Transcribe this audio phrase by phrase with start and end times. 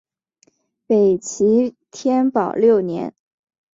[0.87, 3.13] 北齐天保六年。